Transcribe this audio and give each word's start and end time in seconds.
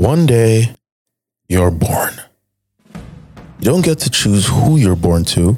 One 0.00 0.24
day, 0.24 0.74
you're 1.46 1.70
born. 1.70 2.14
You 2.94 3.64
don't 3.64 3.84
get 3.84 3.98
to 3.98 4.08
choose 4.08 4.46
who 4.48 4.78
you're 4.78 4.96
born 4.96 5.26
to, 5.36 5.54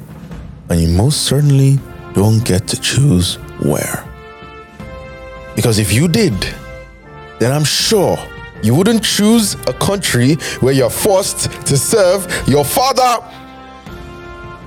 and 0.69 0.81
you 0.81 0.89
most 0.89 1.21
certainly 1.21 1.79
don't 2.13 2.43
get 2.43 2.67
to 2.67 2.81
choose 2.81 3.35
where. 3.61 4.03
Because 5.55 5.79
if 5.79 5.93
you 5.93 6.09
did, 6.09 6.33
then 7.39 7.53
I'm 7.53 7.63
sure 7.63 8.17
you 8.61 8.75
wouldn't 8.75 9.01
choose 9.01 9.53
a 9.65 9.73
country 9.75 10.33
where 10.59 10.73
you're 10.73 10.89
forced 10.89 11.49
to 11.67 11.77
serve 11.77 12.27
your 12.45 12.65
father 12.65 13.25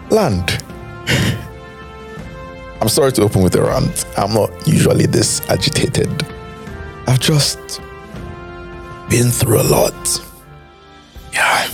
land. 0.08 0.64
I'm 2.80 2.88
sorry 2.88 3.12
to 3.12 3.24
open 3.24 3.42
with 3.42 3.54
a 3.56 3.62
rant. 3.62 4.06
I'm 4.16 4.32
not 4.32 4.50
usually 4.66 5.04
this 5.04 5.42
agitated. 5.50 6.26
I've 7.06 7.20
just 7.20 7.82
been 9.08 9.30
through 9.30 9.60
a 9.60 9.68
lot. 9.68 10.22
Yeah. 11.32 11.68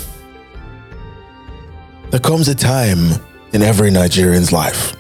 There 2.11 2.21
comes 2.21 2.49
a 2.49 2.55
time 2.55 3.21
in 3.53 3.63
every 3.63 3.91
Nigerian's 3.91 4.53
life 4.53 4.95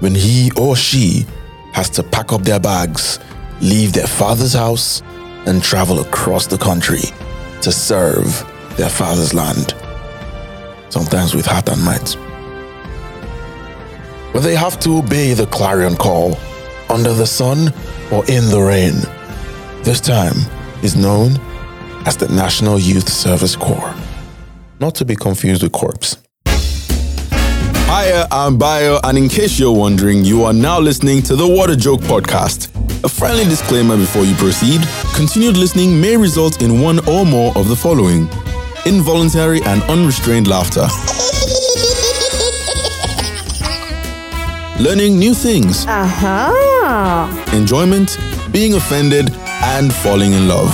when 0.00 0.14
he 0.14 0.50
or 0.56 0.76
she 0.76 1.26
has 1.72 1.88
to 1.90 2.02
pack 2.02 2.32
up 2.32 2.42
their 2.42 2.60
bags, 2.60 3.18
leave 3.60 3.92
their 3.92 4.06
father's 4.06 4.52
house, 4.52 5.02
and 5.46 5.62
travel 5.62 6.00
across 6.00 6.46
the 6.46 6.58
country 6.58 7.02
to 7.62 7.72
serve 7.72 8.46
their 8.76 8.90
father's 8.90 9.32
land. 9.32 9.74
Sometimes 10.90 11.34
with 11.34 11.46
heart 11.46 11.68
and 11.68 11.82
might. 11.82 12.16
But 14.32 14.40
they 14.40 14.56
have 14.56 14.78
to 14.80 14.98
obey 14.98 15.32
the 15.34 15.46
clarion 15.46 15.96
call 15.96 16.36
under 16.90 17.12
the 17.12 17.26
sun 17.26 17.72
or 18.10 18.24
in 18.26 18.48
the 18.50 18.60
rain. 18.60 18.94
This 19.84 20.00
time 20.00 20.36
is 20.82 20.96
known 20.96 21.38
as 22.06 22.16
the 22.16 22.28
National 22.28 22.78
Youth 22.78 23.08
Service 23.08 23.56
Corps, 23.56 23.94
not 24.80 24.94
to 24.96 25.04
be 25.04 25.14
confused 25.16 25.62
with 25.62 25.72
corps. 25.72 26.16
Hiya, 27.86 28.26
I'm 28.32 28.56
Bayo, 28.58 28.98
and 29.04 29.18
in 29.18 29.28
case 29.28 29.58
you're 29.58 29.76
wondering, 29.76 30.24
you 30.24 30.44
are 30.44 30.52
now 30.52 30.80
listening 30.80 31.22
to 31.24 31.36
the 31.36 31.46
What 31.46 31.70
a 31.70 31.76
Joke 31.76 32.00
podcast. 32.00 32.68
A 33.04 33.08
friendly 33.08 33.44
disclaimer 33.44 33.96
before 33.96 34.24
you 34.24 34.34
proceed 34.36 34.80
continued 35.14 35.56
listening 35.56 36.00
may 36.00 36.16
result 36.16 36.62
in 36.62 36.80
one 36.80 36.98
or 37.08 37.24
more 37.26 37.52
of 37.56 37.68
the 37.68 37.76
following 37.76 38.28
involuntary 38.86 39.60
and 39.62 39.82
unrestrained 39.84 40.48
laughter, 40.48 40.86
learning 44.82 45.18
new 45.18 45.34
things, 45.34 45.86
Uh-huh. 45.86 47.28
enjoyment, 47.52 48.18
being 48.50 48.74
offended, 48.74 49.30
and 49.62 49.92
falling 49.92 50.32
in 50.32 50.48
love. 50.48 50.72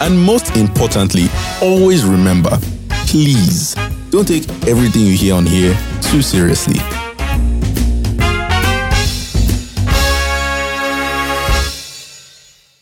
And 0.00 0.18
most 0.18 0.56
importantly, 0.56 1.26
always 1.62 2.04
remember 2.04 2.58
please 3.06 3.74
don't 4.10 4.26
take 4.26 4.48
everything 4.66 5.02
you 5.02 5.16
hear 5.16 5.34
on 5.34 5.46
here 5.46 5.76
too 6.02 6.22
seriously. 6.22 6.80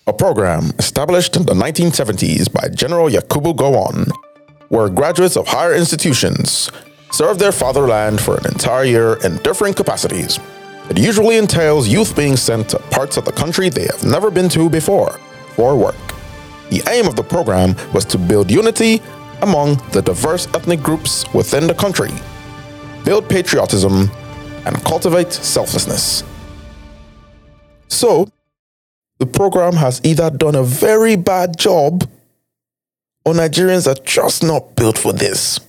a 0.07 0.13
program 0.13 0.71
established 0.79 1.35
in 1.35 1.47
the 1.47 1.55
1970s 1.55 2.53
by 2.53 2.69
General 2.69 3.09
Yakubu 3.09 3.55
Gowon, 3.57 4.11
where 4.69 4.91
graduates 4.91 5.37
of 5.37 5.47
higher 5.47 5.75
institutions 5.75 6.71
serve 7.11 7.39
their 7.39 7.53
fatherland 7.53 8.21
for 8.21 8.37
an 8.37 8.47
entire 8.47 8.85
year 8.85 9.15
in 9.25 9.39
different 9.39 9.77
capacities. 9.77 10.39
It 10.91 10.99
usually 10.99 11.39
entails 11.39 11.89
youth 11.89 12.15
being 12.15 12.37
sent 12.37 12.69
to 12.71 12.79
parts 12.91 13.17
of 13.17 13.25
the 13.25 13.33
country 13.33 13.71
they 13.71 13.87
have 13.87 14.05
never 14.05 14.31
been 14.31 14.51
to 14.51 14.69
before 14.69 15.13
for 15.57 15.75
work. 15.75 16.04
The 16.75 16.83
aim 16.91 17.07
of 17.07 17.15
the 17.15 17.23
program 17.23 17.77
was 17.93 18.05
to 18.07 18.19
build 18.19 18.51
unity 18.51 19.01
among 19.43 19.77
the 19.93 20.03
diverse 20.03 20.49
ethnic 20.57 20.83
groups 20.83 21.25
within 21.33 21.69
the 21.69 21.75
country, 21.75 22.11
build 23.05 23.29
patriotism, 23.29 24.11
and 24.67 24.83
cultivate 24.83 25.33
selflessness. 25.33 26.25
So, 27.87 28.27
the 29.21 29.27
program 29.27 29.75
has 29.75 30.01
either 30.03 30.31
done 30.31 30.57
a 30.57 30.65
very 30.65 31.15
bad 31.15 31.57
job 31.57 32.11
or 33.25 33.35
Nigerians 33.35 33.87
are 33.87 34.03
just 34.03 34.43
not 34.43 34.75
built 34.75 34.99
for 34.99 35.13
this. 35.13 35.61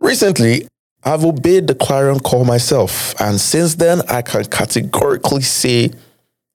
Recently, 0.00 0.66
I've 1.04 1.24
obeyed 1.24 1.68
the 1.68 1.76
clarion 1.76 2.18
call 2.18 2.44
myself, 2.44 3.14
and 3.20 3.40
since 3.40 3.76
then, 3.76 4.02
I 4.08 4.22
can 4.22 4.46
categorically 4.46 5.42
say 5.42 5.92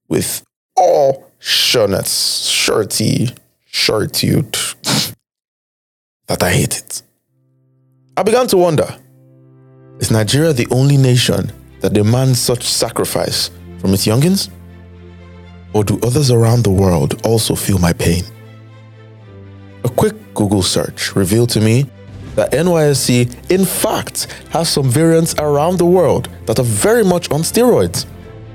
with 0.09 0.43
all 0.75 1.28
sureness, 1.39 2.45
surety, 2.47 3.29
suritude, 3.71 4.57
that 6.27 6.43
I 6.43 6.51
hate 6.51 6.77
it. 6.77 7.01
I 8.15 8.23
began 8.23 8.47
to 8.47 8.57
wonder 8.57 8.87
is 9.99 10.11
Nigeria 10.11 10.53
the 10.53 10.67
only 10.71 10.95
nation 10.95 11.51
that 11.81 11.93
demands 11.93 12.39
such 12.39 12.63
sacrifice 12.63 13.51
from 13.79 13.93
its 13.93 14.05
youngins? 14.05 14.49
Or 15.73 15.83
do 15.83 15.99
others 16.03 16.31
around 16.31 16.63
the 16.63 16.71
world 16.71 17.21
also 17.25 17.55
feel 17.55 17.79
my 17.79 17.93
pain? 17.93 18.23
A 19.83 19.89
quick 19.89 20.15
Google 20.33 20.63
search 20.63 21.15
revealed 21.15 21.49
to 21.51 21.61
me 21.61 21.85
that 22.35 22.51
NYSC, 22.51 23.51
in 23.51 23.65
fact, 23.65 24.27
has 24.51 24.69
some 24.69 24.89
variants 24.89 25.35
around 25.35 25.77
the 25.77 25.85
world 25.85 26.29
that 26.45 26.59
are 26.59 26.65
very 26.65 27.03
much 27.03 27.31
on 27.31 27.41
steroids. 27.41 28.05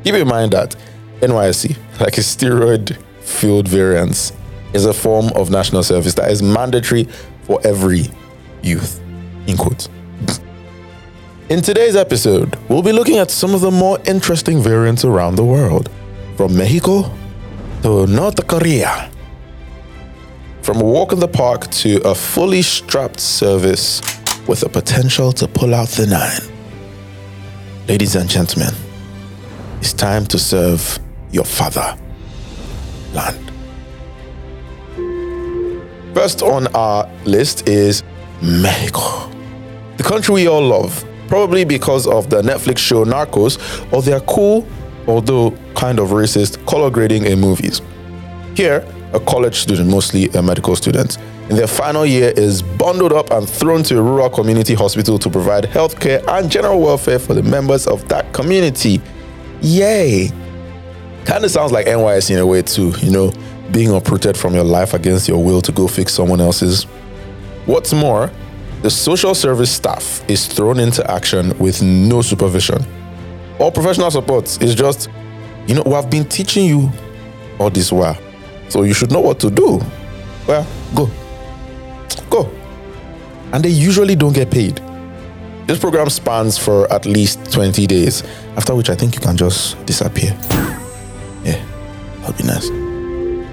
Keep 0.05 0.15
in 0.15 0.28
mind 0.28 0.53
that 0.53 0.77
NYSC, 1.28 1.76
like 2.00 2.18
a 2.18 2.20
steroid 2.20 2.96
filled 3.20 3.66
variants, 3.66 4.32
is 4.74 4.84
a 4.84 4.92
form 4.92 5.30
of 5.34 5.50
national 5.50 5.82
service 5.82 6.14
that 6.14 6.30
is 6.30 6.42
mandatory 6.42 7.04
for 7.44 7.60
every 7.64 8.10
youth. 8.62 9.00
In 9.46 9.56
quotes. 9.56 9.88
In 11.48 11.60
today's 11.60 11.96
episode, 11.96 12.56
we'll 12.68 12.82
be 12.82 12.92
looking 12.92 13.18
at 13.18 13.30
some 13.30 13.54
of 13.54 13.60
the 13.60 13.70
more 13.70 13.98
interesting 14.06 14.62
variants 14.62 15.04
around 15.04 15.36
the 15.36 15.44
world, 15.44 15.90
from 16.36 16.56
Mexico 16.56 17.10
to 17.82 18.06
North 18.06 18.46
Korea. 18.46 19.10
From 20.62 20.80
a 20.80 20.84
walk 20.84 21.12
in 21.12 21.20
the 21.20 21.28
park 21.28 21.70
to 21.82 22.00
a 22.08 22.14
fully 22.14 22.62
strapped 22.62 23.20
service 23.20 24.00
with 24.46 24.60
the 24.60 24.68
potential 24.68 25.32
to 25.32 25.46
pull 25.46 25.74
out 25.74 25.88
the 25.88 26.06
nine. 26.06 26.41
Ladies 27.86 28.16
and 28.16 28.28
gentlemen, 28.28 28.74
it's 29.80 29.92
time 29.92 30.24
to 30.26 30.38
serve 30.38 30.98
your 31.34 31.45
father 31.45 31.99
land. 33.12 33.50
First 36.15 36.43
on 36.43 36.69
our 36.69 37.11
list 37.25 37.69
is 37.69 38.05
Mexico, 38.41 39.28
the 39.97 40.05
country 40.05 40.34
we 40.34 40.47
all 40.47 40.62
love, 40.62 41.05
probably 41.27 41.65
because 41.65 42.06
of 42.06 42.31
the 42.31 42.41
Netflix 42.41 42.78
show 42.78 43.05
Narcos 43.05 43.59
or 43.93 44.00
their 44.00 44.21
cool, 44.21 44.67
although 45.09 45.50
kind 45.75 45.99
of 45.99 46.11
racist, 46.11 46.65
color 46.67 46.89
grading 46.89 47.27
in 47.27 47.41
movies. 47.41 47.83
Here, 48.55 48.87
a 49.12 49.19
college 49.19 49.56
student, 49.56 49.91
mostly 49.91 50.28
a 50.31 50.43
medical 50.43 50.77
student, 50.77 51.19
in 51.51 51.56
their 51.56 51.66
final 51.66 52.06
year 52.06 52.33
is 52.37 52.62
bundled 52.62 53.12
up 53.12 53.31
and 53.33 53.49
thrown 53.49 53.83
to 53.84 53.99
a 53.99 54.03
rural 54.03 54.31
community 54.31 54.75
hospital 54.75 55.19
to 55.19 55.28
provide 55.28 55.65
healthcare 55.65 56.25
and 56.28 56.51
general 56.51 56.81
welfare 56.81 57.19
for 57.19 57.34
the 57.34 57.43
members 57.43 57.87
of 57.87 58.09
that 58.09 58.33
community. 58.33 59.01
Yay! 59.61 60.31
Kind 61.24 61.44
of 61.44 61.50
sounds 61.50 61.72
like 61.72 61.86
NYS 61.86 62.30
in 62.30 62.38
a 62.38 62.46
way, 62.46 62.62
too, 62.62 62.92
you 62.98 63.10
know, 63.10 63.32
being 63.72 63.94
uprooted 63.94 64.36
from 64.36 64.54
your 64.54 64.64
life 64.64 64.94
against 64.94 65.28
your 65.28 65.42
will 65.42 65.62
to 65.62 65.72
go 65.72 65.88
fix 65.88 66.12
someone 66.12 66.40
else's. 66.40 66.84
What's 67.66 67.92
more, 67.92 68.30
the 68.82 68.90
social 68.90 69.34
service 69.34 69.70
staff 69.70 70.22
is 70.28 70.46
thrown 70.46 70.78
into 70.78 71.08
action 71.10 71.56
with 71.58 71.82
no 71.82 72.20
supervision 72.20 72.84
or 73.58 73.72
professional 73.72 74.10
support. 74.10 74.44
It's 74.62 74.74
just, 74.74 75.08
you 75.66 75.74
know, 75.74 75.82
we 75.86 75.92
have 75.92 76.10
been 76.10 76.26
teaching 76.28 76.66
you 76.66 76.91
all 77.59 77.70
this 77.70 77.91
while, 77.91 78.18
so 78.68 78.82
you 78.82 78.92
should 78.92 79.10
know 79.10 79.20
what 79.20 79.41
to 79.41 79.50
do. 79.50 79.80
Well, 80.47 80.66
go. 80.94 81.10
Go. 82.28 82.50
And 83.53 83.65
they 83.65 83.70
usually 83.70 84.15
don't 84.15 84.34
get 84.34 84.50
paid. 84.50 84.82
This 85.66 85.78
program 85.78 86.10
spans 86.10 86.59
for 86.59 86.92
at 86.92 87.06
least 87.06 87.50
20 87.50 87.86
days, 87.86 88.22
after 88.56 88.74
which 88.74 88.91
I 88.91 88.94
think 88.94 89.15
you 89.15 89.22
can 89.22 89.38
just 89.38 89.82
disappear. 89.86 90.38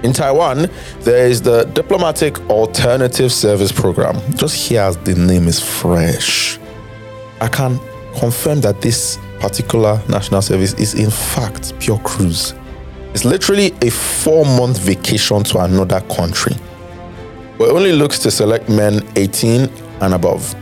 In 0.04 0.12
Taiwan, 0.12 0.68
there 1.00 1.26
is 1.26 1.42
the 1.42 1.64
Diplomatic 1.74 2.38
Alternative 2.50 3.32
Service 3.32 3.70
Program. 3.70 4.20
Just 4.34 4.68
here 4.68 4.82
as 4.82 4.96
the 4.96 5.14
name 5.14 5.46
is 5.46 5.60
fresh. 5.60 6.58
I 7.40 7.48
can 7.48 7.78
confirm 8.18 8.60
that 8.62 8.80
this 8.80 9.18
particular 9.40 10.02
national 10.08 10.42
service 10.42 10.74
is 10.74 10.94
in 10.94 11.10
fact 11.10 11.78
pure 11.78 11.98
cruise. 12.00 12.54
It's 13.14 13.24
literally 13.24 13.72
a 13.82 13.90
four 13.90 14.44
month 14.44 14.78
vacation 14.78 15.44
to 15.44 15.58
another 15.60 16.00
country. 16.02 16.56
But 17.58 17.68
it 17.68 17.72
only 17.72 17.92
looks 17.92 18.18
to 18.20 18.30
select 18.30 18.68
men 18.68 19.06
18 19.16 19.70
and 20.00 20.14
above. 20.14 20.54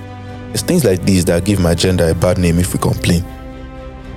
It's 0.52 0.62
things 0.62 0.84
like 0.84 1.02
these 1.04 1.24
that 1.26 1.44
give 1.44 1.60
my 1.60 1.74
gender 1.74 2.08
a 2.08 2.14
bad 2.14 2.38
name 2.38 2.58
if 2.58 2.72
we 2.72 2.78
complain. 2.80 3.24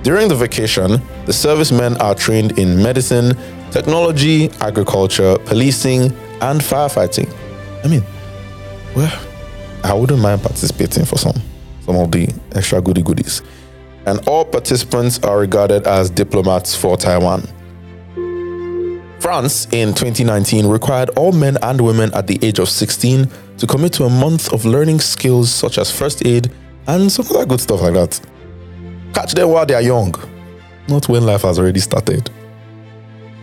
During 0.02 0.28
the 0.28 0.34
vacation, 0.34 1.00
the 1.26 1.32
servicemen 1.32 1.96
are 1.98 2.14
trained 2.14 2.58
in 2.58 2.82
medicine, 2.82 3.36
technology, 3.70 4.50
agriculture, 4.60 5.36
policing, 5.44 6.12
and 6.40 6.60
firefighting. 6.60 7.32
I 7.84 7.88
mean, 7.88 8.02
well, 8.94 9.12
I 9.82 9.94
wouldn't 9.94 10.20
mind 10.20 10.42
participating 10.42 11.04
for 11.04 11.18
some 11.18 11.40
some 11.84 11.96
of 11.96 12.10
the 12.10 12.32
extra 12.54 12.80
goody 12.80 13.02
goodies. 13.02 13.42
And 14.06 14.26
all 14.28 14.44
participants 14.44 15.18
are 15.22 15.38
regarded 15.38 15.86
as 15.86 16.10
diplomats 16.10 16.74
for 16.74 16.96
Taiwan. 16.96 17.42
France 19.20 19.66
in 19.72 19.94
2019 19.94 20.66
required 20.66 21.10
all 21.10 21.32
men 21.32 21.56
and 21.62 21.80
women 21.80 22.12
at 22.12 22.26
the 22.26 22.38
age 22.42 22.58
of 22.58 22.68
16 22.68 23.30
to 23.58 23.66
commit 23.66 23.92
to 23.94 24.04
a 24.04 24.10
month 24.10 24.52
of 24.52 24.64
learning 24.66 25.00
skills 25.00 25.50
such 25.50 25.78
as 25.78 25.90
first 25.90 26.26
aid 26.26 26.50
and 26.86 27.10
some 27.10 27.26
other 27.30 27.46
good 27.46 27.60
stuff 27.60 27.80
like 27.80 27.94
that. 27.94 28.20
Catch 29.14 29.32
them 29.32 29.48
while 29.48 29.64
they 29.64 29.74
are 29.74 29.80
young, 29.80 30.12
not 30.88 31.08
when 31.08 31.24
life 31.24 31.42
has 31.42 31.58
already 31.58 31.80
started. 31.80 32.30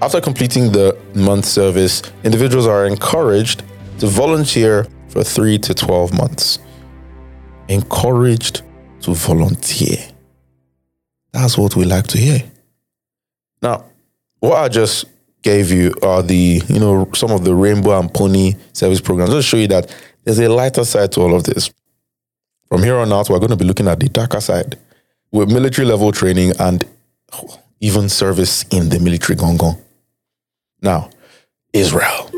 After 0.01 0.19
completing 0.19 0.71
the 0.71 0.97
month 1.13 1.45
service, 1.45 2.01
individuals 2.23 2.67
are 2.67 2.85
encouraged 2.85 3.63
to 3.99 4.07
volunteer 4.07 4.87
for 5.09 5.23
3 5.23 5.59
to 5.59 5.73
12 5.73 6.13
months. 6.13 6.59
Encouraged 7.67 8.63
to 9.01 9.13
volunteer. 9.13 9.97
That's 11.31 11.57
what 11.57 11.75
we 11.75 11.85
like 11.85 12.07
to 12.07 12.17
hear. 12.17 12.43
Now, 13.61 13.85
what 14.39 14.57
I 14.57 14.69
just 14.69 15.05
gave 15.43 15.71
you 15.71 15.93
are 16.01 16.23
the, 16.23 16.61
you 16.67 16.79
know, 16.79 17.09
some 17.13 17.31
of 17.31 17.43
the 17.43 17.55
rainbow 17.55 17.99
and 17.99 18.13
pony 18.13 18.55
service 18.73 19.01
programs. 19.01 19.31
Just 19.31 19.47
show 19.47 19.57
you 19.57 19.67
that 19.67 19.95
there's 20.23 20.39
a 20.39 20.49
lighter 20.49 20.83
side 20.83 21.11
to 21.13 21.21
all 21.21 21.35
of 21.35 21.43
this. 21.43 21.71
From 22.69 22.83
here 22.83 22.95
on 22.97 23.11
out, 23.11 23.29
we're 23.29 23.39
going 23.39 23.49
to 23.49 23.55
be 23.55 23.65
looking 23.65 23.87
at 23.87 23.99
the 23.99 24.09
darker 24.09 24.41
side 24.41 24.77
with 25.31 25.51
military 25.51 25.87
level 25.87 26.11
training 26.11 26.53
and 26.59 26.85
even 27.79 28.09
service 28.09 28.63
in 28.71 28.89
the 28.89 28.99
military 28.99 29.37
gongon. 29.37 29.79
Now, 30.81 31.09
Israel. 31.73 32.29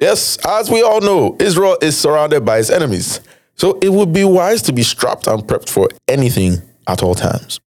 Yes, 0.00 0.38
as 0.44 0.70
we 0.70 0.82
all 0.82 1.00
know, 1.00 1.36
Israel 1.38 1.78
is 1.80 1.96
surrounded 1.96 2.44
by 2.44 2.58
its 2.58 2.70
enemies. 2.70 3.20
So 3.56 3.78
it 3.80 3.90
would 3.90 4.12
be 4.12 4.24
wise 4.24 4.62
to 4.62 4.72
be 4.72 4.82
strapped 4.82 5.26
and 5.26 5.42
prepped 5.42 5.68
for 5.68 5.88
anything 6.08 6.62
at 6.86 7.02
all 7.02 7.14
times. 7.14 7.60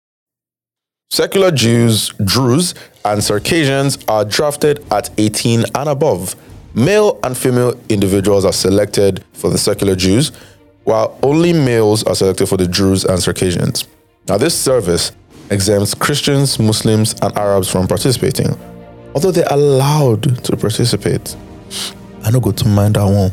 Secular 1.09 1.51
Jews, 1.51 2.09
Druze, 2.25 2.75
and 3.05 3.23
Circassians 3.23 3.97
are 4.07 4.25
drafted 4.25 4.85
at 4.91 5.09
18 5.17 5.63
and 5.73 5.89
above. 5.89 6.35
Male 6.73 7.17
and 7.23 7.37
female 7.37 7.79
individuals 7.87 8.43
are 8.43 8.53
selected 8.53 9.23
for 9.31 9.49
the 9.49 9.57
secular 9.57 9.95
Jews, 9.95 10.31
while 10.83 11.17
only 11.23 11.53
males 11.53 12.03
are 12.03 12.15
selected 12.15 12.47
for 12.47 12.57
the 12.57 12.67
Druze 12.67 13.05
and 13.05 13.21
Circassians. 13.21 13.87
Now, 14.27 14.37
this 14.37 14.59
service 14.59 15.13
exempts 15.49 15.93
Christians, 15.93 16.59
Muslims, 16.59 17.13
and 17.21 17.35
Arabs 17.37 17.69
from 17.69 17.87
participating, 17.87 18.57
although 19.13 19.31
they're 19.31 19.47
allowed 19.49 20.43
to 20.43 20.57
participate. 20.57 21.35
I 22.23 22.31
don't 22.31 22.41
go 22.41 22.51
to 22.51 22.67
mind 22.67 22.95
that 22.95 23.05
one. 23.05 23.31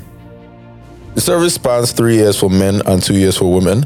The 1.15 1.21
service 1.21 1.55
spans 1.55 1.93
three 1.93 2.17
years 2.17 2.39
for 2.39 2.51
men 2.51 2.83
and 2.87 3.03
two 3.03 3.15
years 3.15 3.37
for 3.39 3.53
women. 3.53 3.85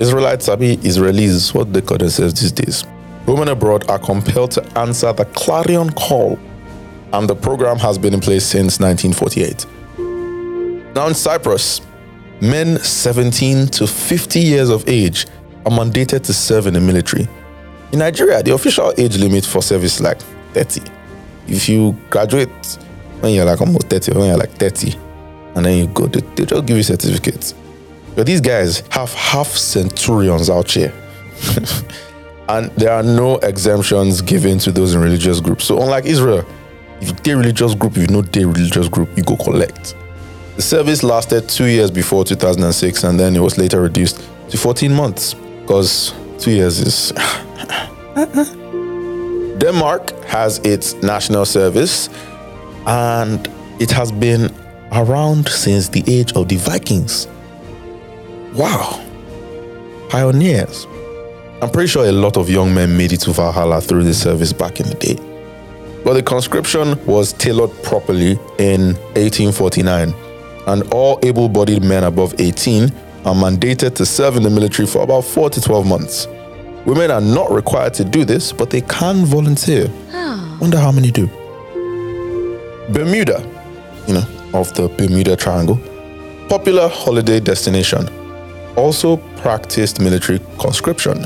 Israelites, 0.00 0.46
Sabi 0.46 0.78
Israelis, 0.78 1.54
what 1.54 1.72
they 1.72 1.80
call 1.80 1.98
themselves 1.98 2.40
these 2.40 2.52
days. 2.52 2.84
Women 3.26 3.48
abroad 3.48 3.88
are 3.88 3.98
compelled 3.98 4.50
to 4.52 4.78
answer 4.78 5.12
the 5.12 5.24
clarion 5.26 5.90
call, 5.92 6.38
and 7.12 7.28
the 7.28 7.36
program 7.36 7.78
has 7.78 7.98
been 7.98 8.14
in 8.14 8.20
place 8.20 8.44
since 8.44 8.80
1948. 8.80 9.66
Now, 10.94 11.06
in 11.06 11.14
Cyprus, 11.14 11.80
men 12.40 12.78
17 12.78 13.68
to 13.68 13.86
50 13.86 14.40
years 14.40 14.70
of 14.70 14.88
age 14.88 15.26
are 15.64 15.72
mandated 15.72 16.22
to 16.24 16.32
serve 16.32 16.66
in 16.66 16.74
the 16.74 16.80
military. 16.80 17.28
In 17.92 17.98
Nigeria, 17.98 18.42
the 18.42 18.54
official 18.54 18.92
age 18.96 19.18
limit 19.18 19.44
for 19.44 19.62
service 19.62 19.96
is 19.96 20.00
like 20.00 20.18
30. 20.54 20.80
If 21.46 21.68
you 21.68 21.94
graduate 22.08 22.48
when 23.20 23.34
you're 23.34 23.44
like 23.44 23.60
almost 23.60 23.88
30, 23.88 24.12
when 24.12 24.28
you're 24.28 24.38
like 24.38 24.52
30, 24.52 24.96
and 25.54 25.66
then 25.66 25.76
you 25.76 25.86
go, 25.88 26.06
they, 26.06 26.20
they 26.20 26.46
just 26.46 26.64
give 26.64 26.78
you 26.78 26.82
certificates. 26.82 27.54
But 28.16 28.26
these 28.26 28.40
guys 28.40 28.82
have 28.90 29.12
half 29.12 29.48
centurions 29.48 30.48
out 30.48 30.70
here. 30.70 30.92
and 32.48 32.70
there 32.76 32.92
are 32.92 33.02
no 33.02 33.36
exemptions 33.38 34.22
given 34.22 34.58
to 34.60 34.72
those 34.72 34.94
in 34.94 35.00
religious 35.02 35.40
groups. 35.40 35.66
So 35.66 35.80
unlike 35.80 36.06
Israel, 36.06 36.46
if 37.02 37.08
you 37.08 37.14
dare 37.16 37.36
religious 37.36 37.74
group, 37.74 37.98
if 37.98 38.08
you 38.08 38.14
know 38.14 38.22
dare 38.22 38.46
religious 38.46 38.88
group, 38.88 39.14
you 39.18 39.22
go 39.22 39.36
collect. 39.36 39.94
The 40.56 40.62
service 40.62 41.02
lasted 41.02 41.46
two 41.46 41.66
years 41.66 41.90
before 41.90 42.24
2006, 42.24 43.04
and 43.04 43.20
then 43.20 43.36
it 43.36 43.40
was 43.40 43.58
later 43.58 43.82
reduced 43.82 44.22
to 44.48 44.56
14 44.56 44.94
months 44.94 45.34
because 45.34 46.14
two 46.38 46.52
years 46.52 46.78
is. 46.78 47.12
Denmark 49.58 50.10
has 50.24 50.58
its 50.58 50.94
national 51.02 51.44
service, 51.44 52.08
and 52.86 53.48
it 53.80 53.90
has 53.90 54.10
been 54.10 54.52
around 54.92 55.48
since 55.48 55.88
the 55.88 56.02
age 56.06 56.32
of 56.32 56.48
the 56.48 56.56
Vikings. 56.56 57.28
Wow. 58.54 59.00
Pioneers. 60.08 60.86
I'm 61.62 61.70
pretty 61.70 61.88
sure 61.88 62.04
a 62.04 62.12
lot 62.12 62.36
of 62.36 62.50
young 62.50 62.74
men 62.74 62.96
made 62.96 63.12
it 63.12 63.20
to 63.20 63.32
Valhalla 63.32 63.80
through 63.80 64.04
the 64.04 64.14
service 64.14 64.52
back 64.52 64.80
in 64.80 64.88
the 64.88 64.94
day. 64.94 65.16
But 66.04 66.14
the 66.14 66.22
conscription 66.22 67.02
was 67.06 67.32
tailored 67.32 67.70
properly 67.84 68.32
in 68.58 68.94
1849, 69.14 70.12
and 70.66 70.92
all 70.92 71.20
able 71.22 71.48
bodied 71.48 71.84
men 71.84 72.04
above 72.04 72.34
18 72.40 72.92
are 73.24 73.34
mandated 73.34 73.94
to 73.94 74.04
serve 74.04 74.36
in 74.36 74.42
the 74.42 74.50
military 74.50 74.88
for 74.88 75.02
about 75.02 75.22
4 75.22 75.50
to 75.50 75.60
12 75.60 75.86
months. 75.86 76.26
Women 76.84 77.10
are 77.10 77.20
not 77.20 77.50
required 77.50 77.94
to 77.94 78.04
do 78.04 78.24
this, 78.24 78.52
but 78.52 78.70
they 78.70 78.80
can 78.80 79.24
volunteer. 79.24 79.88
Ah. 80.12 80.58
Wonder 80.60 80.78
how 80.78 80.90
many 80.90 81.10
do. 81.10 81.28
Bermuda, 82.92 83.40
you 84.08 84.14
know, 84.14 84.24
of 84.52 84.72
the 84.74 84.88
Bermuda 84.98 85.36
Triangle, 85.36 85.78
popular 86.48 86.88
holiday 86.88 87.38
destination, 87.38 88.08
also 88.76 89.18
practiced 89.36 90.00
military 90.00 90.40
conscription, 90.58 91.22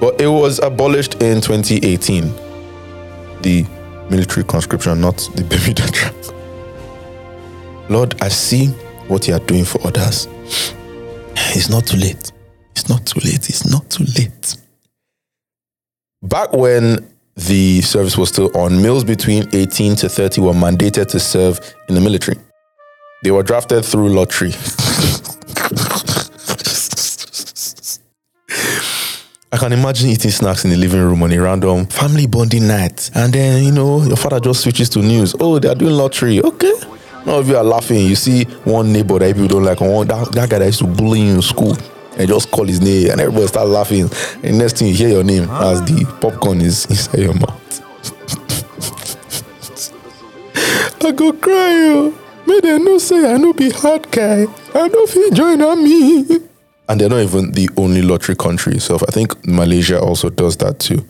but 0.00 0.20
it 0.20 0.28
was 0.28 0.60
abolished 0.60 1.14
in 1.22 1.40
2018. 1.40 2.32
The 3.42 3.66
military 4.08 4.44
conscription, 4.44 5.00
not 5.00 5.16
the 5.34 5.42
Bermuda 5.50 5.82
Triangle. 5.90 6.34
Lord, 7.88 8.14
I 8.22 8.28
see 8.28 8.68
what 9.08 9.26
you 9.26 9.34
are 9.34 9.40
doing 9.40 9.64
for 9.64 9.84
others. 9.86 10.28
It's 11.54 11.68
not 11.68 11.86
too 11.86 11.96
late. 11.96 12.32
It's 12.72 12.88
not 12.88 13.04
too 13.06 13.20
late. 13.20 13.48
It's 13.48 13.68
not 13.70 13.88
too 13.90 14.04
late. 14.16 14.56
Back 16.22 16.52
when 16.52 17.12
the 17.36 17.82
service 17.82 18.16
was 18.16 18.30
still 18.30 18.56
on, 18.56 18.80
males 18.80 19.04
between 19.04 19.48
18 19.54 19.96
to 19.96 20.08
30 20.08 20.40
were 20.40 20.52
mandated 20.52 21.08
to 21.08 21.20
serve 21.20 21.60
in 21.88 21.94
the 21.94 22.00
military. 22.00 22.38
They 23.22 23.30
were 23.30 23.42
drafted 23.42 23.84
through 23.84 24.08
lottery. 24.08 24.52
I 29.52 29.58
can 29.58 29.72
imagine 29.72 30.10
eating 30.10 30.30
snacks 30.30 30.64
in 30.64 30.70
the 30.70 30.76
living 30.76 31.00
room 31.00 31.22
on 31.22 31.32
a 31.32 31.38
random 31.38 31.86
family 31.86 32.26
bonding 32.26 32.66
night. 32.66 33.10
And 33.14 33.32
then, 33.32 33.62
you 33.62 33.72
know, 33.72 34.02
your 34.02 34.16
father 34.16 34.40
just 34.40 34.62
switches 34.62 34.88
to 34.90 34.98
news. 35.00 35.34
Oh, 35.38 35.58
they 35.58 35.68
are 35.68 35.74
doing 35.74 35.94
lottery. 35.94 36.42
Okay. 36.42 36.72
Now, 37.24 37.40
if 37.40 37.48
you 37.48 37.56
are 37.56 37.64
laughing, 37.64 38.06
you 38.06 38.16
see 38.16 38.44
one 38.64 38.92
neighbor 38.92 39.18
that 39.18 39.34
people 39.34 39.48
don't 39.48 39.64
like, 39.64 39.80
one, 39.80 40.06
that, 40.08 40.32
that 40.32 40.50
guy 40.50 40.58
that 40.58 40.66
used 40.66 40.80
to 40.80 40.86
bully 40.86 41.20
you 41.20 41.34
in 41.34 41.42
school, 41.42 41.76
and 42.16 42.28
just 42.28 42.50
call 42.50 42.64
his 42.64 42.80
name, 42.80 43.10
and 43.10 43.20
everybody 43.20 43.46
start 43.46 43.68
laughing. 43.68 44.10
And 44.42 44.58
next 44.58 44.78
thing 44.78 44.88
you 44.88 44.94
hear 44.94 45.08
your 45.08 45.24
name 45.24 45.46
ah. 45.50 45.72
as 45.72 45.82
the 45.82 46.04
popcorn 46.20 46.60
is 46.60 46.86
inside 46.86 47.20
your 47.20 47.34
mouth. 47.34 47.62
I 51.06 51.12
go 51.12 51.32
cry, 51.32 51.84
yo. 51.84 52.14
May 52.46 52.60
they 52.60 52.78
no 52.78 52.98
say 52.98 53.32
I 53.32 53.36
no 53.36 53.52
be 53.52 53.70
hard 53.70 54.10
guy. 54.10 54.46
I 54.74 54.88
don't 54.88 55.08
feel 55.08 55.30
join 55.30 55.62
on 55.62 55.84
me. 55.84 56.26
And 56.88 57.00
they're 57.00 57.08
not 57.08 57.20
even 57.20 57.52
the 57.52 57.68
only 57.76 58.02
lottery 58.02 58.34
country. 58.34 58.80
So 58.80 58.96
I 58.96 59.12
think 59.12 59.46
Malaysia 59.46 60.00
also 60.00 60.30
does 60.30 60.56
that 60.56 60.80
too. 60.80 61.06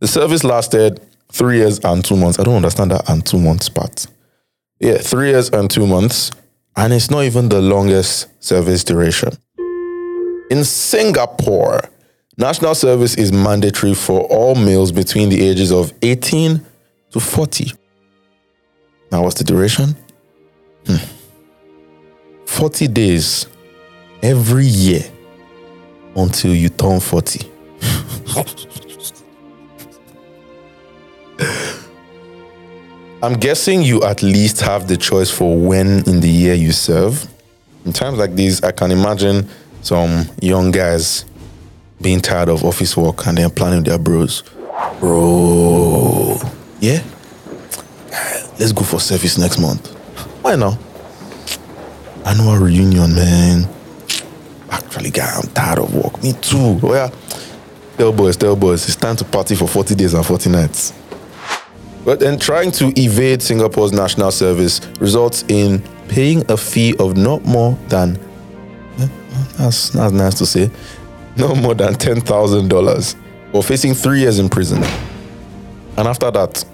The 0.00 0.06
service 0.06 0.44
lasted 0.44 1.00
three 1.30 1.58
years 1.58 1.78
and 1.80 2.02
two 2.02 2.16
months. 2.16 2.38
I 2.38 2.44
don't 2.44 2.56
understand 2.56 2.90
that 2.92 3.08
and 3.08 3.24
two 3.24 3.38
months 3.38 3.68
part. 3.68 4.06
Yeah, 4.80 4.98
three 4.98 5.30
years 5.30 5.50
and 5.50 5.70
two 5.70 5.86
months. 5.86 6.30
And 6.76 6.92
it's 6.92 7.10
not 7.10 7.24
even 7.24 7.50
the 7.50 7.60
longest 7.60 8.28
service 8.42 8.82
duration. 8.82 9.30
In 10.50 10.64
Singapore, 10.64 11.80
national 12.36 12.74
service 12.74 13.16
is 13.16 13.32
mandatory 13.32 13.94
for 13.94 14.20
all 14.22 14.54
males 14.54 14.92
between 14.92 15.28
the 15.28 15.42
ages 15.42 15.72
of 15.72 15.92
18 16.02 16.64
to 17.12 17.20
40. 17.20 17.72
Now, 19.10 19.22
what's 19.22 19.36
the 19.36 19.44
duration? 19.44 19.96
Hmm. 20.86 20.96
40 22.46 22.88
days 22.88 23.46
every 24.22 24.66
year 24.66 25.02
until 26.16 26.54
you 26.54 26.68
turn 26.68 27.00
40. 27.00 27.50
I'm 33.22 33.34
guessing 33.34 33.80
you 33.82 34.02
at 34.02 34.22
least 34.22 34.60
have 34.60 34.86
the 34.86 34.98
choice 34.98 35.30
for 35.30 35.56
when 35.56 36.06
in 36.06 36.20
the 36.20 36.28
year 36.28 36.52
you 36.52 36.72
serve. 36.72 37.26
In 37.86 37.92
times 37.92 38.18
like 38.18 38.34
these, 38.34 38.62
I 38.62 38.70
can 38.70 38.90
imagine 38.90 39.48
some 39.84 40.24
young 40.40 40.70
guys 40.70 41.26
being 42.00 42.20
tired 42.20 42.48
of 42.48 42.64
office 42.64 42.96
work 42.96 43.26
and 43.26 43.36
then 43.36 43.50
planning 43.50 43.82
their 43.82 43.98
bros. 43.98 44.42
Bro, 44.98 46.38
yeah? 46.80 47.02
Let's 48.58 48.72
go 48.72 48.82
for 48.82 48.98
service 48.98 49.36
next 49.36 49.58
month. 49.58 49.92
Why 50.42 50.56
not? 50.56 50.78
Annual 52.24 52.56
reunion, 52.56 53.14
man. 53.14 53.68
Actually, 54.70 55.10
guy, 55.10 55.30
I'm 55.36 55.48
tired 55.50 55.80
of 55.80 55.94
work. 55.94 56.22
Me 56.22 56.32
too. 56.32 56.80
Oh, 56.82 56.94
yeah. 56.94 57.10
Tell 57.98 58.10
boys, 58.10 58.38
tell 58.38 58.56
boys, 58.56 58.86
it's 58.86 58.96
time 58.96 59.16
to 59.16 59.24
party 59.24 59.54
for 59.54 59.68
40 59.68 59.94
days 59.94 60.14
and 60.14 60.24
40 60.24 60.48
nights. 60.48 60.94
But 62.06 62.20
then 62.20 62.38
trying 62.38 62.70
to 62.72 62.92
evade 62.98 63.42
Singapore's 63.42 63.92
national 63.92 64.30
service 64.30 64.80
results 64.98 65.44
in 65.48 65.82
paying 66.08 66.50
a 66.50 66.56
fee 66.56 66.94
of 66.98 67.18
not 67.18 67.44
more 67.44 67.78
than, 67.88 68.18
that's, 69.56 69.90
that's 69.90 70.12
nice 70.12 70.34
to 70.34 70.46
say, 70.46 70.70
no 71.36 71.54
more 71.54 71.74
than 71.74 71.94
$10,000 71.94 73.16
or 73.52 73.62
facing 73.62 73.94
three 73.94 74.20
years 74.20 74.38
in 74.38 74.48
prison. 74.48 74.82
And 75.96 76.08
after 76.08 76.30
that, 76.30 76.64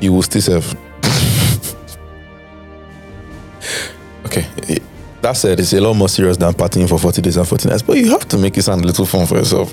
you 0.00 0.12
will 0.12 0.22
still 0.22 0.42
serve. 0.42 0.74
okay, 4.26 4.46
eh, 4.68 4.78
that 5.20 5.32
said, 5.32 5.60
it's 5.60 5.72
a 5.72 5.80
lot 5.80 5.94
more 5.94 6.08
serious 6.08 6.36
than 6.36 6.52
partying 6.54 6.88
for 6.88 6.98
40 6.98 7.22
days 7.22 7.36
and 7.36 7.46
40 7.46 7.68
nights, 7.68 7.82
but 7.82 7.96
you 7.96 8.10
have 8.10 8.26
to 8.28 8.38
make 8.38 8.58
it 8.58 8.62
sound 8.62 8.82
a 8.82 8.86
little 8.86 9.06
fun 9.06 9.26
for 9.26 9.36
yourself. 9.36 9.72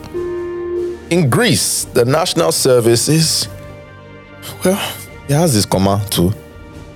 In 1.10 1.30
Greece, 1.30 1.86
the 1.86 2.06
national 2.06 2.52
service 2.52 3.10
is, 3.10 3.48
well, 4.64 4.80
it 5.28 5.34
has 5.34 5.56
this 5.56 5.66
comma 5.66 6.06
too. 6.10 6.32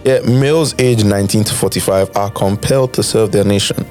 Yeah, 0.03 0.19
males 0.19 0.75
aged 0.79 1.05
19 1.05 1.45
to 1.45 1.53
45 1.53 2.15
are 2.15 2.29
compelled 2.29 2.93
to 2.93 3.03
serve 3.03 3.31
their 3.31 3.43
nation. 3.43 3.85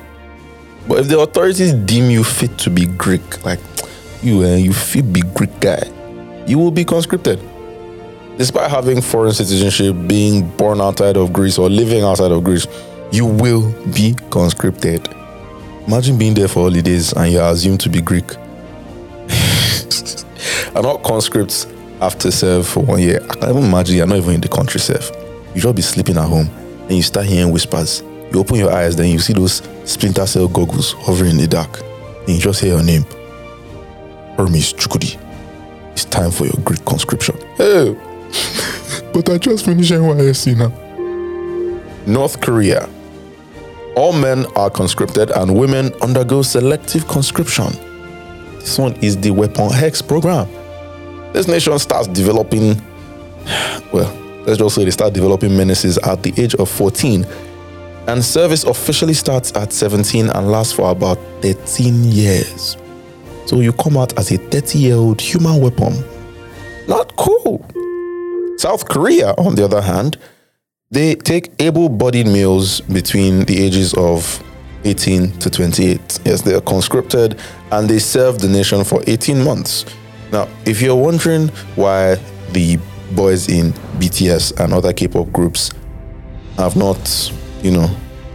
But 0.89 1.01
if 1.01 1.09
the 1.09 1.21
authorities 1.21 1.73
deem 1.73 2.11
you 2.11 2.25
fit 2.25 2.59
to 2.59 2.71
be 2.71 2.87
Greek, 2.87 3.45
like 3.45 3.61
you, 4.23 4.43
uh, 4.43 4.57
you 4.57 4.73
fit 4.73 5.13
be 5.13 5.23
Greek 5.35 5.61
guy, 5.61 5.83
you 6.47 6.59
will 6.59 6.71
be 6.71 6.85
conscripted. 6.85 7.41
Despite 8.39 8.71
having 8.71 9.01
foreign 9.01 9.33
citizenship, 9.33 9.95
being 10.07 10.49
born 10.57 10.81
outside 10.81 11.17
of 11.17 11.33
Greece 11.33 11.59
or 11.59 11.69
living 11.69 12.03
outside 12.03 12.33
of 12.33 12.43
Greece, 12.43 12.67
you 13.13 13.27
will 13.27 13.71
be 13.95 14.15
conscripted. 14.31 15.07
Imagine 15.87 16.19
being 16.19 16.35
there 16.35 16.49
for 16.49 16.69
holidays 16.71 17.13
and 17.13 17.33
you're 17.33 17.45
assumed 17.45 17.81
to 17.81 17.89
be 17.89 18.01
Greek. 18.01 18.35
and 20.75 20.87
all 20.87 20.99
conscripts 20.99 21.67
have 22.01 22.19
to 22.19 22.33
serve 22.33 22.67
for 22.67 22.81
one 22.81 23.01
year. 23.01 23.21
I 23.23 23.35
can't 23.35 23.51
even 23.51 23.65
imagine 23.65 23.97
you're 23.97 24.07
not 24.07 24.17
even 24.17 24.35
in 24.35 24.41
the 24.41 24.49
country 24.49 24.81
serve. 24.81 25.11
You 25.55 25.61
just 25.61 25.77
be 25.77 25.83
sleeping 25.83 26.17
at 26.17 26.27
home 26.27 26.49
and 26.83 26.93
you 26.93 27.03
start 27.03 27.27
hearing 27.27 27.53
whispers. 27.53 28.03
You 28.33 28.41
open 28.41 28.57
your 28.57 28.73
eyes, 28.73 28.97
then 28.97 29.11
you 29.11 29.19
see 29.19 29.35
those 29.35 29.63
splinter 29.85 30.27
cell 30.27 30.49
goggles 30.49 30.93
hovering 30.93 31.33
in 31.33 31.37
the 31.37 31.47
dark. 31.47 31.81
And 32.21 32.31
you 32.31 32.39
just 32.39 32.61
hear 32.61 32.75
your 32.75 32.83
name. 32.83 33.05
Hermes 34.39 34.73
Chukudi. 34.73 35.21
It's 35.93 36.07
time 36.07 36.31
for 36.31 36.47
your 36.47 36.57
Greek 36.65 36.83
conscription. 36.87 37.37
Hey! 37.57 37.95
but 39.13 39.29
I 39.29 39.37
just 39.37 39.67
finished 39.67 39.93
NYSC 39.93 40.57
now. 40.57 40.73
North 42.07 42.41
Korea. 42.41 42.89
All 43.97 44.15
men 44.15 44.47
are 44.57 44.71
conscripted 44.71 45.31
and 45.33 45.55
women 45.55 45.93
undergo 46.01 46.41
selective 46.41 47.07
conscription. 47.07 47.67
This 48.61 48.79
one 48.79 48.95
is 49.03 49.19
the 49.19 49.31
Weapon 49.31 49.69
X 49.75 50.01
program. 50.01 50.49
This 51.35 51.49
nation 51.49 51.79
starts 51.79 52.09
developing, 52.09 52.81
well, 53.93 54.11
let's 54.47 54.59
just 54.59 54.75
say 54.75 54.85
they 54.85 54.91
start 54.91 55.13
developing 55.13 55.55
menaces 55.55 55.99
at 55.99 56.23
the 56.23 56.33
age 56.43 56.55
of 56.55 56.71
14. 56.71 57.27
And 58.09 58.25
service 58.25 58.65
officially 58.65 59.15
starts 59.15 59.55
at 59.57 59.73
17 59.73 60.29
and 60.31 60.51
lasts 60.51 60.73
for 60.73 60.91
about 60.91 61.19
13 61.43 62.05
years. 62.05 62.77
So 63.47 63.61
you 63.61 63.73
come 63.73 63.97
out 63.97 64.19
as 64.19 64.31
a 64.33 64.39
30 64.39 64.79
year 64.79 64.97
old 64.97 65.21
human 65.21 65.61
weapon. 65.61 65.93
Not 66.89 67.15
cool. 67.17 67.65
South 68.59 68.89
Korea, 68.89 69.35
on 69.39 69.55
the 69.55 69.65
other 69.65 69.81
hand, 69.81 70.19
they 70.91 71.15
take 71.15 71.51
able 71.59 71.89
bodied 71.89 72.27
males 72.27 72.81
between 72.83 73.45
the 73.45 73.63
ages 73.65 73.95
of 73.95 74.43
18 74.85 75.39
to 75.39 75.51
28. 75.51 76.21
Yes, 76.25 76.43
they 76.43 76.55
are 76.55 76.61
conscripted 76.61 77.39
and 77.71 77.89
they 77.89 77.99
serve 77.99 78.39
the 78.39 78.49
nation 78.49 78.85
for 78.85 79.03
18 79.07 79.43
months. 79.43 79.85
Now, 80.33 80.49
if 80.67 80.83
you're 80.83 80.97
wondering 80.97 81.49
why 81.77 82.17
the 82.53 82.79
boys 83.15 83.49
in 83.49 83.73
BTS 83.99 84.59
and 84.61 84.73
other 84.73 84.93
K 84.93 85.09
pop 85.09 85.31
groups 85.33 85.73
have 86.57 86.77
not, 86.77 86.99
you 87.63 87.71
know, 87.71 87.87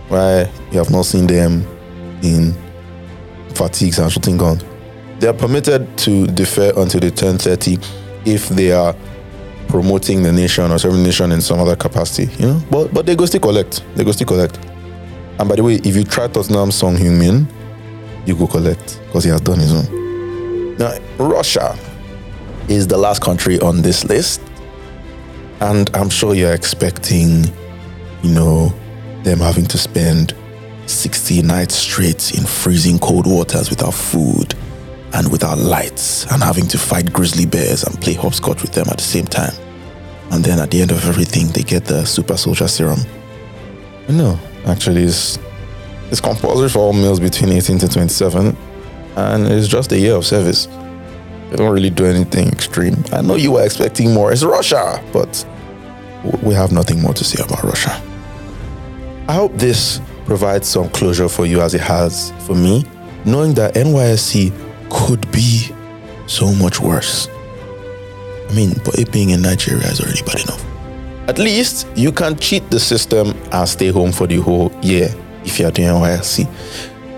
why 0.10 0.50
you 0.72 0.78
have 0.78 0.90
not 0.90 1.06
seen 1.06 1.28
them 1.28 1.66
in 2.24 2.54
fatigues 3.54 4.00
and 4.00 4.12
shooting 4.12 4.38
guns, 4.38 4.64
they 5.20 5.28
are 5.28 5.34
permitted 5.34 5.98
to 5.98 6.28
defer 6.28 6.72
until 6.78 7.00
they 7.00 7.10
turn 7.10 7.38
30 7.38 7.78
if 8.26 8.50
they 8.50 8.72
are 8.72 8.96
promoting 9.68 10.24
the 10.24 10.32
nation 10.32 10.72
or 10.72 10.78
serving 10.78 11.00
the 11.00 11.04
nation 11.04 11.32
in 11.32 11.42
some 11.42 11.60
other 11.60 11.76
capacity, 11.76 12.32
you 12.42 12.48
know. 12.48 12.62
But 12.72 12.94
but 12.94 13.06
they 13.06 13.16
go 13.16 13.26
still 13.26 13.42
collect. 13.42 13.84
They 13.96 14.04
go 14.04 14.12
still 14.12 14.28
collect. 14.28 14.58
And 15.40 15.48
by 15.48 15.56
the 15.56 15.64
way, 15.64 15.76
if 15.76 15.96
you 15.96 16.04
try 16.04 16.28
Tottenham 16.28 16.72
Son 16.72 16.96
Heung-min, 16.96 17.48
you 18.26 18.36
go 18.36 18.48
collect 18.48 19.00
because 19.06 19.24
he 19.24 19.30
has 19.30 19.42
done 19.42 19.60
his 19.60 19.74
own. 19.74 20.78
Now, 20.78 20.98
Russia 21.18 21.78
is 22.68 22.88
the 22.88 22.98
last 22.98 23.22
country 23.22 23.60
on 23.60 23.82
this 23.82 24.04
list, 24.06 24.42
and 25.62 25.90
I'm 25.96 26.10
sure 26.10 26.34
you're 26.34 26.54
expecting, 26.54 27.46
you 28.24 28.32
know, 28.32 28.74
them 29.28 29.40
having 29.40 29.66
to 29.66 29.78
spend 29.78 30.34
60 30.86 31.42
nights 31.42 31.76
straight 31.76 32.34
in 32.38 32.46
freezing 32.46 32.98
cold 32.98 33.28
waters 33.28 33.70
without 33.70 33.94
food 33.94 34.56
and 35.14 35.30
without 35.30 35.58
lights 35.58 36.26
and 36.32 36.42
having 36.42 36.66
to 36.68 36.78
fight 36.78 37.12
grizzly 37.12 37.46
bears 37.46 37.84
and 37.84 38.00
play 38.00 38.14
hopscotch 38.14 38.62
with 38.62 38.72
them 38.72 38.86
at 38.90 38.98
the 38.98 39.04
same 39.04 39.26
time. 39.26 39.54
And 40.32 40.44
then 40.44 40.60
at 40.60 40.72
the 40.72 40.82
end 40.82 40.92
of 40.92 41.06
everything, 41.06 41.48
they 41.48 41.64
get 41.64 41.84
the 41.84 42.06
super 42.06 42.38
soldier 42.38 42.70
serum. 42.70 43.00
No, 44.08 44.40
actually, 44.66 45.04
it's, 45.04 45.38
it's 46.10 46.22
compulsory 46.22 46.70
for 46.70 46.80
all 46.80 46.94
males 46.94 47.20
between 47.20 47.52
18 47.52 47.80
to 47.80 47.90
27, 47.90 48.56
and 49.18 49.48
it's 49.48 49.68
just 49.68 49.92
a 49.92 50.00
year 50.00 50.16
of 50.16 50.26
service. 50.26 50.68
They 51.50 51.58
don't 51.58 51.74
really 51.74 51.90
do 51.90 52.06
anything 52.06 52.48
extreme. 52.48 53.04
I 53.12 53.22
know 53.22 53.36
you 53.36 53.52
were 53.54 53.66
expecting 53.66 54.14
more. 54.14 54.32
It's 54.32 54.44
Russia, 54.44 55.04
but 55.12 55.46
we 56.42 56.54
have 56.54 56.72
nothing 56.72 57.02
more 57.02 57.14
to 57.14 57.24
say 57.26 57.44
about 57.44 57.64
Russia. 57.64 58.02
I 59.30 59.34
hope 59.34 59.54
this 59.56 60.00
provides 60.26 60.68
some 60.68 60.90
closure 60.90 61.28
for 61.28 61.46
you 61.46 61.62
as 61.62 61.74
it 61.74 61.82
has 61.82 62.32
for 62.46 62.56
me, 62.56 62.86
knowing 63.26 63.54
that 63.56 63.76
NYSC 63.76 64.54
could 64.90 65.30
be 65.32 65.70
so 66.28 66.54
much 66.54 66.80
worse. 66.80 67.28
I 68.50 68.54
mean, 68.54 68.74
but 68.86 68.98
it 68.98 69.12
being 69.12 69.32
in 69.32 69.42
Nigeria 69.42 69.86
is 69.88 70.00
already 70.00 70.22
bad 70.22 70.42
enough. 70.44 70.64
At 71.28 71.40
least 71.40 71.88
you 71.96 72.14
can 72.14 72.38
cheat 72.38 72.70
the 72.70 72.80
system 72.80 73.34
and 73.52 73.68
stay 73.68 73.90
home 73.90 74.14
for 74.14 74.28
the 74.28 74.38
whole 74.38 74.72
year 74.82 75.10
if 75.44 75.60
you're 75.60 75.72
doing 75.72 75.90
NYSC. 75.90 76.48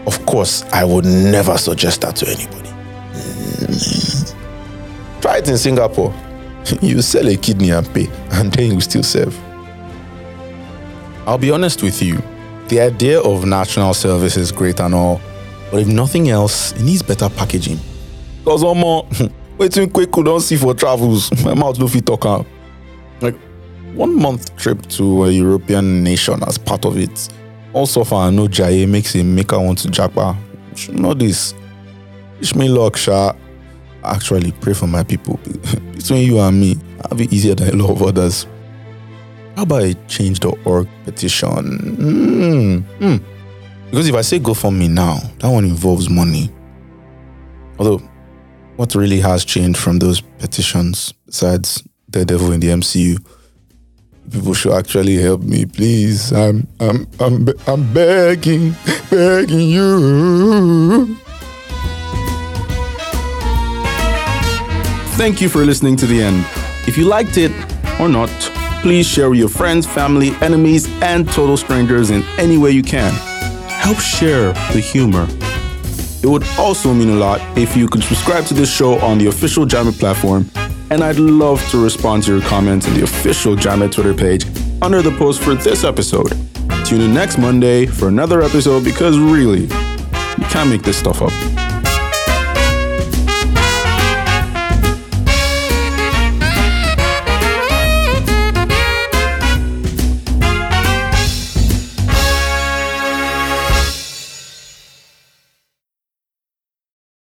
Of 0.07 0.25
course, 0.25 0.63
I 0.73 0.83
would 0.85 1.05
never 1.05 1.59
suggest 1.59 2.01
that 2.01 2.15
to 2.17 2.27
anybody. 2.27 2.69
Try 5.21 5.37
it 5.37 5.47
in 5.47 5.57
Singapore. 5.57 6.13
You 6.81 7.01
sell 7.01 7.27
a 7.27 7.35
kidney 7.35 7.71
and 7.71 7.87
pay, 7.93 8.07
and 8.31 8.51
then 8.51 8.73
you 8.73 8.81
still 8.81 9.01
serve. 9.03 9.35
I'll 11.29 11.37
be 11.37 11.51
honest 11.51 11.83
with 11.83 12.01
you. 12.01 12.19
The 12.69 12.79
idea 12.79 13.21
of 13.21 13.45
national 13.45 13.93
service 13.93 14.35
is 14.35 14.51
great 14.51 14.79
and 14.79 14.95
all, 14.95 15.21
but 15.69 15.81
if 15.81 15.87
nothing 15.87 16.29
else, 16.31 16.71
it 16.71 16.81
needs 16.81 17.03
better 17.03 17.29
packaging. 17.29 17.77
Cause 18.43 18.63
one 18.63 18.79
more, 18.79 19.07
waiting 19.59 19.91
quick 19.91 20.11
could 20.11 20.25
don't 20.25 20.39
see 20.39 20.57
for 20.57 20.73
travels. 20.73 21.31
My 21.45 21.53
mouth 21.53 21.77
no 21.77 21.87
fit 21.87 22.07
talk 22.07 22.25
am. 22.25 22.47
Like 23.21 23.37
one 23.93 24.15
month 24.15 24.57
trip 24.57 24.81
to 24.87 25.25
a 25.25 25.31
European 25.31 26.03
nation 26.03 26.41
as 26.47 26.57
part 26.57 26.83
of 26.83 26.97
it. 26.97 27.29
Also, 27.73 28.03
for 28.03 28.31
know 28.31 28.47
Jaye 28.47 28.89
makes 28.89 29.13
a 29.13 29.23
maker 29.23 29.59
want 29.59 29.77
to 29.79 29.87
japa. 29.89 30.35
Know 30.91 31.13
this. 31.13 31.53
Wish 32.39 32.55
me 32.55 32.69
luck, 32.69 32.97
Sha. 32.97 33.33
Actually, 34.03 34.51
pray 34.53 34.73
for 34.73 34.87
my 34.87 35.03
people. 35.03 35.37
Between 35.93 36.25
you 36.25 36.39
and 36.39 36.59
me, 36.59 36.75
I'll 37.05 37.15
be 37.15 37.25
easier 37.25 37.53
than 37.53 37.79
a 37.79 37.83
lot 37.83 37.91
of 37.91 38.01
others. 38.01 38.47
How 39.59 39.63
about 39.63 39.83
I 39.83 39.91
change 40.07 40.39
the 40.39 40.57
org 40.63 40.87
petition? 41.03 41.49
Mm, 41.51 42.83
mm. 42.99 43.23
Because 43.91 44.07
if 44.07 44.15
I 44.15 44.21
say 44.21 44.39
go 44.39 44.53
for 44.53 44.71
me 44.71 44.87
now, 44.87 45.17
that 45.39 45.49
one 45.49 45.65
involves 45.65 46.09
money. 46.09 46.49
Although, 47.77 47.97
what 48.77 48.95
really 48.95 49.19
has 49.19 49.43
changed 49.43 49.77
from 49.77 49.99
those 49.99 50.21
petitions, 50.21 51.11
besides 51.25 51.83
Daredevil 52.09 52.53
in 52.53 52.61
the 52.61 52.69
MCU, 52.69 53.21
people 54.31 54.53
should 54.53 54.71
actually 54.71 55.17
help 55.17 55.41
me, 55.41 55.65
please. 55.65 56.31
I'm, 56.31 56.65
I'm, 56.79 57.05
I'm, 57.19 57.49
I'm 57.67 57.93
begging, 57.93 58.73
begging 59.11 59.69
you. 59.71 61.17
Thank 65.17 65.41
you 65.41 65.49
for 65.49 65.65
listening 65.65 65.97
to 65.97 66.05
the 66.05 66.21
end. 66.21 66.45
If 66.87 66.97
you 66.97 67.03
liked 67.03 67.37
it 67.37 67.51
or 67.99 68.07
not, 68.07 68.29
please 68.81 69.07
share 69.07 69.29
with 69.29 69.39
your 69.39 69.49
friends, 69.49 69.85
family, 69.85 70.31
enemies, 70.41 70.87
and 71.01 71.27
total 71.27 71.57
strangers 71.57 72.09
in 72.09 72.23
any 72.37 72.57
way 72.57 72.71
you 72.71 72.83
can. 72.83 73.13
Help 73.67 73.99
share 73.99 74.53
the 74.73 74.79
humor. 74.79 75.27
It 76.21 76.27
would 76.27 76.45
also 76.57 76.93
mean 76.93 77.09
a 77.09 77.15
lot 77.15 77.39
if 77.57 77.77
you 77.77 77.87
could 77.87 78.03
subscribe 78.03 78.45
to 78.45 78.53
this 78.53 78.73
show 78.73 78.99
on 78.99 79.17
the 79.17 79.27
official 79.27 79.65
Jamit 79.65 79.99
platform, 79.99 80.49
and 80.91 81.03
I'd 81.03 81.19
love 81.19 81.65
to 81.69 81.81
respond 81.81 82.23
to 82.23 82.37
your 82.37 82.41
comments 82.47 82.87
on 82.87 82.93
the 82.93 83.03
official 83.03 83.55
Jamit 83.55 83.91
Twitter 83.91 84.13
page 84.13 84.45
under 84.81 85.01
the 85.01 85.11
post 85.11 85.41
for 85.41 85.55
this 85.55 85.83
episode. 85.83 86.29
Tune 86.85 87.01
in 87.01 87.13
next 87.13 87.37
Monday 87.37 87.85
for 87.85 88.07
another 88.07 88.41
episode 88.41 88.83
because 88.83 89.17
really, 89.17 89.63
you 89.63 90.45
can't 90.49 90.69
make 90.69 90.81
this 90.81 90.97
stuff 90.97 91.21
up. 91.21 91.58